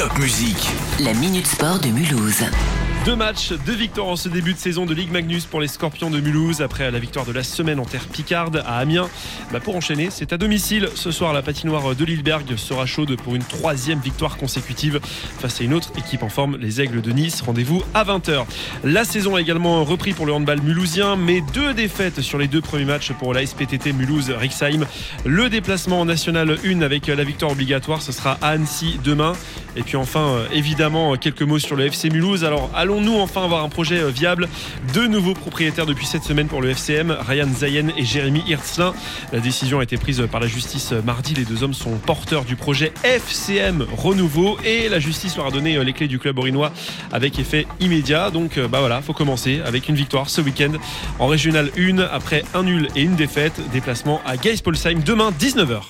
Top 0.00 0.18
Musique. 0.18 0.70
La 0.98 1.12
Minute 1.12 1.46
Sport 1.46 1.80
de 1.80 1.88
Mulhouse. 1.88 2.44
Deux 3.06 3.16
matchs, 3.16 3.54
deux 3.64 3.74
victoires 3.74 4.08
en 4.08 4.16
ce 4.16 4.28
début 4.28 4.52
de 4.52 4.58
saison 4.58 4.84
de 4.84 4.92
Ligue 4.92 5.10
Magnus 5.10 5.46
pour 5.46 5.62
les 5.62 5.68
Scorpions 5.68 6.10
de 6.10 6.20
Mulhouse 6.20 6.60
après 6.60 6.90
la 6.90 6.98
victoire 6.98 7.24
de 7.24 7.32
la 7.32 7.42
semaine 7.42 7.80
en 7.80 7.86
terre 7.86 8.04
picarde 8.04 8.62
à 8.66 8.76
Amiens. 8.76 9.08
Bah 9.52 9.58
pour 9.58 9.74
enchaîner, 9.74 10.08
c'est 10.10 10.34
à 10.34 10.36
domicile. 10.36 10.90
Ce 10.94 11.10
soir, 11.10 11.32
la 11.32 11.40
patinoire 11.40 11.94
de 11.94 12.04
Lilleberg 12.04 12.56
sera 12.58 12.84
chaude 12.84 13.16
pour 13.16 13.34
une 13.34 13.42
troisième 13.42 14.00
victoire 14.00 14.36
consécutive 14.36 15.00
face 15.38 15.62
à 15.62 15.64
une 15.64 15.72
autre 15.72 15.90
équipe 15.96 16.22
en 16.22 16.28
forme, 16.28 16.58
les 16.58 16.82
Aigles 16.82 17.00
de 17.00 17.10
Nice. 17.12 17.40
Rendez-vous 17.40 17.82
à 17.94 18.04
20h. 18.04 18.44
La 18.84 19.04
saison 19.04 19.34
a 19.34 19.40
également 19.40 19.82
repris 19.82 20.12
pour 20.12 20.26
le 20.26 20.34
handball 20.34 20.60
mulhousien, 20.60 21.16
mais 21.16 21.40
deux 21.54 21.72
défaites 21.72 22.20
sur 22.20 22.36
les 22.36 22.48
deux 22.48 22.60
premiers 22.60 22.84
matchs 22.84 23.12
pour 23.12 23.32
la 23.32 23.46
SPTT 23.46 23.94
Mulhouse-Rixheim. 23.94 24.84
Le 25.24 25.48
déplacement 25.48 26.00
en 26.00 26.04
national 26.04 26.58
1 26.66 26.82
avec 26.82 27.06
la 27.06 27.24
victoire 27.24 27.52
obligatoire, 27.52 28.02
ce 28.02 28.12
sera 28.12 28.36
à 28.42 28.48
Annecy 28.48 29.00
demain. 29.02 29.32
Et 29.76 29.82
puis 29.82 29.96
enfin, 29.96 30.20
euh, 30.20 30.46
évidemment, 30.52 31.16
quelques 31.16 31.42
mots 31.42 31.58
sur 31.58 31.76
le 31.76 31.86
FC 31.86 32.10
Mulhouse. 32.10 32.44
Alors, 32.44 32.70
allons-nous 32.90 33.20
enfin 33.20 33.44
avoir 33.44 33.62
un 33.62 33.68
projet 33.68 34.00
euh, 34.00 34.08
viable 34.08 34.48
Deux 34.92 35.06
nouveaux 35.06 35.34
propriétaires 35.34 35.86
depuis 35.86 36.06
cette 36.06 36.24
semaine 36.24 36.48
pour 36.48 36.60
le 36.60 36.70
FCM, 36.70 37.16
Ryan 37.20 37.48
Zayen 37.54 37.88
et 37.96 38.04
Jérémy 38.04 38.42
Hirtzlin. 38.48 38.92
La 39.32 39.38
décision 39.38 39.78
a 39.78 39.84
été 39.84 39.96
prise 39.96 40.26
par 40.30 40.40
la 40.40 40.48
justice 40.48 40.90
mardi. 41.04 41.34
Les 41.34 41.44
deux 41.44 41.62
hommes 41.62 41.74
sont 41.74 41.92
porteurs 41.98 42.44
du 42.44 42.56
projet 42.56 42.92
FCM 43.04 43.86
Renouveau 43.96 44.58
et 44.64 44.88
la 44.88 44.98
justice 44.98 45.36
leur 45.36 45.46
a 45.46 45.50
donné 45.52 45.76
euh, 45.76 45.84
les 45.84 45.92
clés 45.92 46.08
du 46.08 46.18
club 46.18 46.38
orinois 46.38 46.72
avec 47.12 47.38
effet 47.38 47.66
immédiat. 47.78 48.30
Donc, 48.30 48.58
bah 48.58 48.80
voilà, 48.80 49.00
faut 49.02 49.12
commencer 49.12 49.60
avec 49.64 49.88
une 49.88 49.94
victoire 49.94 50.28
ce 50.28 50.40
week-end 50.40 50.72
en 51.20 51.28
régional 51.28 51.70
1 51.78 51.98
après 51.98 52.42
un 52.54 52.64
nul 52.64 52.88
et 52.96 53.02
une 53.02 53.14
défaite. 53.14 53.60
Déplacement 53.72 54.20
à 54.26 54.36
Geispolsheim 54.36 55.00
demain 55.04 55.30
19h. 55.38 55.82